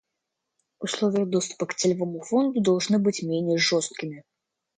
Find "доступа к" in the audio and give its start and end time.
1.27-1.75